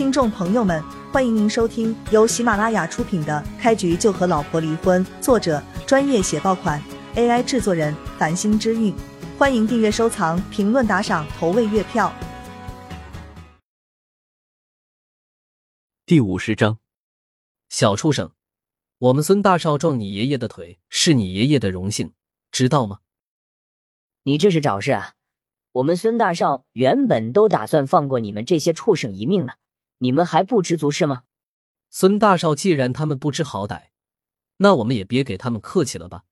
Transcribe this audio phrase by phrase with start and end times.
[0.00, 6.82] 听众朋友们，欢迎您收听由喜马拉雅出品的《开局就和老婆离婚》，作者专业写爆款
[7.16, 8.94] ，AI 制作人繁星之韵。
[9.38, 12.10] 欢迎订阅、收藏、评论、打赏、投喂月票。
[16.06, 16.78] 第五十章，
[17.68, 18.32] 小畜生，
[18.96, 22.14] 我们孙大少撞你爷爷的腿是你爷爷的荣幸，
[22.50, 23.00] 知道吗？
[24.22, 25.12] 你这是找事啊！
[25.72, 29.56] 我们孙大少原本都打算放过你们这些畜生一命了，
[30.02, 31.24] 你们还不知足是吗？
[31.88, 33.88] 孙大少，既然他们不知好歹，
[34.58, 36.24] 那我们也别给他们客气了吧。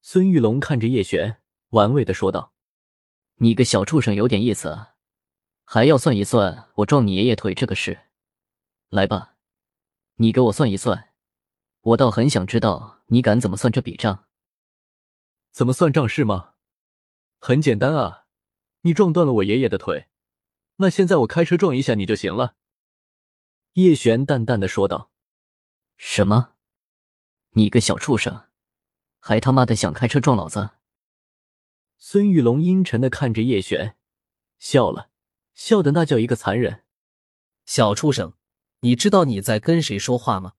[0.00, 2.52] 孙玉龙看着叶璇，玩味的说道
[3.38, 4.94] ：“你个小畜生，有点意思啊，
[5.64, 8.08] 还要算一算我撞你爷爷腿这个事。
[8.88, 9.36] 来吧，
[10.16, 11.12] 你给我算一算，
[11.80, 14.26] 我倒很想知道你敢怎么算这笔账。
[15.52, 16.54] 怎么算账是吗？”
[17.38, 18.26] 很简单啊，
[18.82, 20.08] 你撞断了我爷爷的腿，
[20.82, 22.56] 那现在我开车撞一下你就行了。”
[23.74, 25.12] 叶璇淡淡的说道。
[25.96, 26.54] “什么？
[27.50, 28.48] 你个小畜生，
[29.20, 30.70] 还他妈的想开车撞老子？”
[31.96, 33.96] 孙玉龙阴沉的看着叶璇，
[34.58, 35.10] 笑了
[35.54, 36.82] 笑的那叫一个残忍。
[37.64, 38.34] “小畜生，
[38.80, 40.54] 你知道你在跟谁说话吗？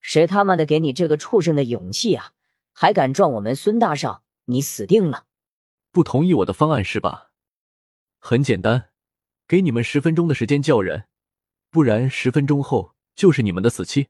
[0.00, 2.34] 谁他妈的给你这个畜生的勇气啊？
[2.72, 5.26] 还敢撞我们孙大少，你死定了！”
[5.90, 7.32] 不同意我的方案是吧？
[8.18, 8.91] 很简单，
[9.52, 11.04] 给你们十分钟的时间叫人，
[11.68, 14.08] 不然十分钟后就是你们的死期。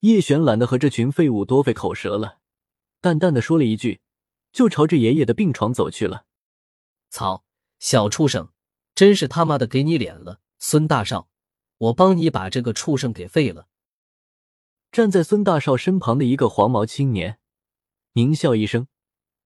[0.00, 2.40] 叶璇懒得和这群废物多费口舌了，
[3.00, 4.02] 淡淡的说了一句，
[4.52, 6.26] 就朝着爷爷的病床走去了。
[7.08, 7.46] 操，
[7.78, 8.50] 小畜生，
[8.94, 10.42] 真是他妈的给你脸了！
[10.58, 11.30] 孙大少，
[11.78, 13.68] 我帮你把这个畜生给废了。
[14.92, 17.38] 站在孙大少身旁的一个黄毛青年
[18.12, 18.86] 狞笑一声。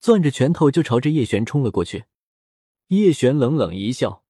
[0.00, 2.06] 攥着拳头就朝着叶璇冲了过去，
[2.88, 4.23] 叶璇冷冷一笑，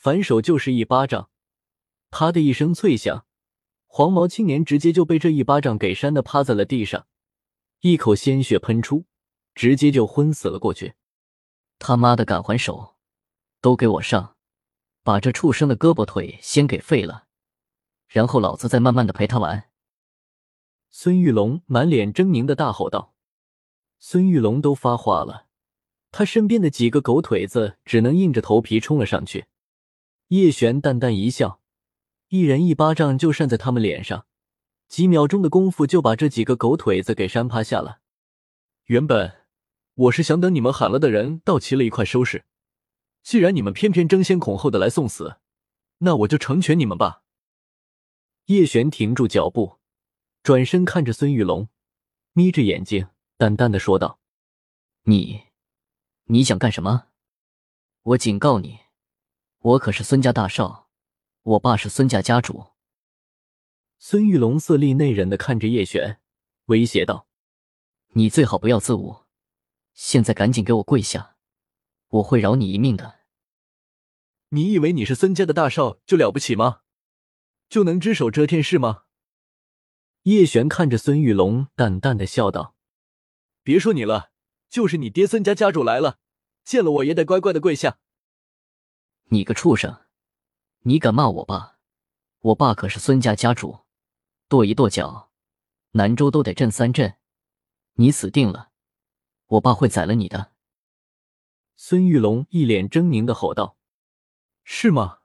[0.00, 1.28] 反手就是一巴掌。
[2.08, 3.26] 啪的一声脆响，
[3.88, 7.08] 黄毛青年直接就被这一巴掌给扇的趴在了地上，
[7.80, 9.06] 一口鲜血喷出，
[9.56, 10.94] 直接就昏死了过去。
[11.80, 12.94] 他妈的，敢还手，
[13.60, 14.36] 都给我上！
[15.02, 17.24] 把这畜生的胳膊腿先给废了，
[18.06, 19.64] 然后老子再慢慢的陪他玩。
[20.90, 23.14] 孙玉龙满脸狰狞的大吼道。
[23.98, 25.48] 孙玉龙都发话了，
[26.12, 29.46] 他身边的几个狗腿子只能硬着头皮冲了上去。
[30.28, 31.62] 叶璇淡淡一笑，
[32.28, 34.26] 一人一巴掌就扇在他们脸上，
[34.86, 38.00] 几秒钟的功夫就把这几个狗腿子给扇趴下了。
[38.84, 39.46] 原本
[39.94, 42.44] 我是想等你们喊了的人到齐了一块收拾，
[43.22, 45.38] 既然你们偏偏争先恐后的来送死，
[45.98, 47.22] 那我就成全你们吧。
[48.46, 49.78] 叶璇停住脚步，
[50.42, 51.68] 转身看着孙玉龙，
[52.34, 53.08] 眯着眼睛。
[53.38, 54.18] 淡淡的说道
[55.04, 55.44] ：“你，
[56.24, 57.06] 你想干什么？
[58.02, 58.80] 我警告你，
[59.60, 60.88] 我可是孙家大少，
[61.42, 62.68] 我爸是孙家家主。”
[63.98, 66.20] 孙玉龙色厉内荏的看着叶璇，
[66.66, 67.26] 威胁道
[68.14, 69.24] ：“你最好不要自误，
[69.92, 71.36] 现在赶紧给我跪下，
[72.08, 73.18] 我会饶你一命的。”
[74.50, 76.82] 你以为你是孙家的大少就了不起吗？
[77.68, 79.02] 就能只手遮天是吗？
[80.22, 82.74] 叶璇看着孙玉龙，淡淡的笑道。
[83.62, 84.30] 别说你了，
[84.70, 86.18] 就是你爹孙家家主来了，
[86.64, 87.98] 见了我也得乖乖的跪下。
[89.30, 90.04] 你个畜生，
[90.84, 91.76] 你敢骂我爸？
[92.40, 93.80] 我爸可是孙家家主，
[94.48, 95.30] 跺一跺脚，
[95.90, 97.16] 南州都得震三震。
[97.94, 98.70] 你死定了，
[99.48, 100.52] 我爸会宰了你的。
[101.76, 103.76] 孙玉龙一脸狰狞的吼道
[104.64, 105.18] ：“是吗？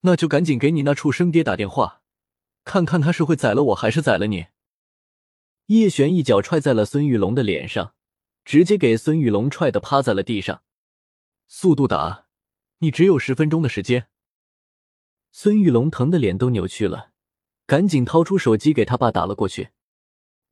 [0.00, 2.02] 那就赶紧给你那畜生爹打电话，
[2.64, 4.48] 看看他是会宰了我还是宰了你。”
[5.66, 7.94] 叶璇一脚踹在了孙玉龙的脸上，
[8.44, 10.62] 直接给孙玉龙踹的趴在了地上。
[11.48, 12.25] 速度打，
[12.78, 14.08] 你只有十分钟的时间。
[15.30, 17.12] 孙玉龙疼的脸都扭曲了，
[17.66, 19.70] 赶紧掏出手机给他爸打了过去。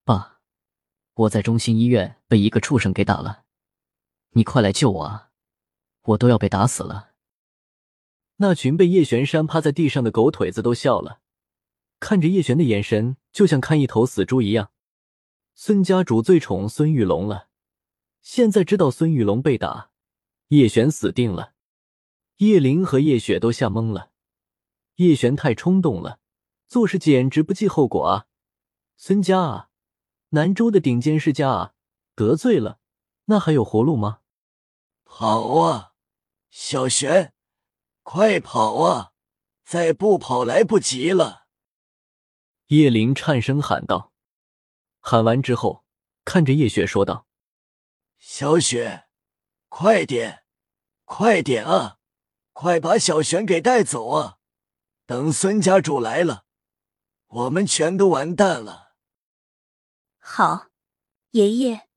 [0.04, 0.40] 爸，
[1.14, 3.44] 我在中心医院被一个畜生给打了，
[4.30, 5.30] 你快来救我啊！
[6.02, 7.12] 我都要被打死了。
[8.36, 11.20] 那群被叶璇扇趴在地上的狗腿子都笑了，
[11.98, 14.70] 看着叶璇的眼神就像看一头死猪一样。
[15.54, 17.48] 孙家主最宠孙玉龙了，
[18.20, 19.90] 现在知道孙玉龙被打，
[20.48, 21.53] 叶璇死定了。
[22.44, 24.10] 叶灵和叶雪都吓懵了。
[24.96, 26.20] 叶璇太冲动了，
[26.68, 28.26] 做事简直不计后果啊！
[28.96, 29.70] 孙家啊，
[30.30, 31.74] 南州的顶尖世家啊，
[32.14, 32.78] 得罪了，
[33.24, 34.20] 那还有活路吗？
[35.04, 35.94] 跑啊，
[36.50, 37.32] 小璇，
[38.02, 39.12] 快跑啊！
[39.64, 41.46] 再不跑来不及了！
[42.66, 44.12] 叶灵颤声喊道。
[45.00, 45.84] 喊完之后，
[46.24, 47.26] 看着叶雪说道
[48.18, 49.06] ：“小雪，
[49.68, 50.44] 快点，
[51.04, 51.98] 快点啊！
[52.54, 54.38] 快把小璇给带走啊！
[55.06, 56.46] 等孙家主来了，
[57.26, 58.94] 我们全都完蛋了。
[60.18, 60.68] 好，
[61.32, 61.88] 爷爷。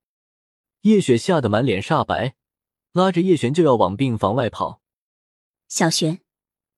[0.80, 2.36] 叶雪吓得满脸煞白，
[2.92, 4.82] 拉着叶璇就要往病房外跑。
[5.68, 6.20] 小璇，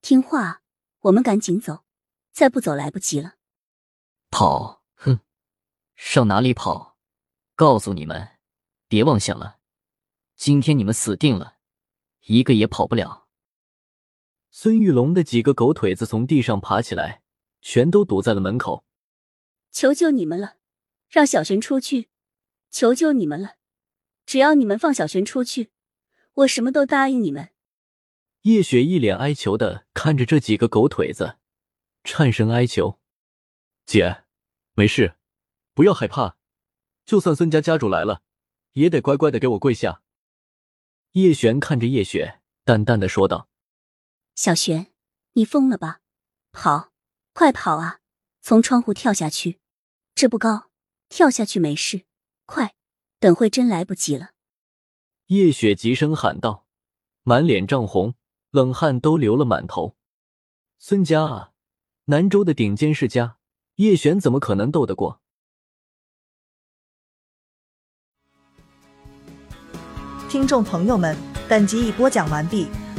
[0.03, 0.63] 听话，
[1.01, 1.85] 我们赶紧走，
[2.33, 3.37] 再不走来不及了。
[4.31, 4.85] 跑？
[4.95, 5.21] 哼，
[5.97, 6.99] 上哪里跑？
[7.57, 8.39] 告诉你们，
[8.89, 9.59] 别妄想了，
[10.37, 11.57] 今天你们死定了，
[12.27, 13.20] 一个也跑不了。
[14.53, 17.23] 孙玉龙的几个狗腿子从地上爬起来，
[17.61, 18.85] 全都堵在了门口。
[19.71, 20.57] 求求你们了，
[21.09, 22.09] 让小璇出去！
[22.69, 23.57] 求求你们了，
[24.27, 25.71] 只要你们放小璇出去，
[26.35, 27.51] 我什么都答应你们。
[28.43, 31.37] 叶雪一脸哀求的看着这几个狗腿子，
[32.03, 32.99] 颤声哀求
[33.87, 34.25] ：“姐，
[34.75, 35.17] 没事，
[35.75, 36.39] 不要害怕。
[37.05, 38.23] 就算孙家家主来了，
[38.73, 40.03] 也得乖乖的给我跪下。”
[41.13, 43.50] 叶璇看着叶雪，淡淡的说道。
[44.41, 44.87] 小璇，
[45.35, 46.01] 你疯了吧？
[46.51, 46.93] 跑，
[47.35, 48.01] 快跑啊！
[48.41, 49.61] 从窗户跳下去，
[50.15, 50.71] 这不高，
[51.11, 52.07] 跳下去没事。
[52.47, 52.75] 快，
[53.19, 54.31] 等会真来不及了。
[55.27, 56.65] 叶雪急声喊道，
[57.23, 58.15] 满脸涨红，
[58.51, 59.95] 冷汗都流了满头。
[60.79, 61.53] 孙家啊，
[62.07, 63.37] 南州的顶尖世家，
[63.75, 65.21] 叶璇怎么可能斗得过？
[70.31, 71.15] 听众朋友们，
[71.47, 72.67] 本集已播讲完毕。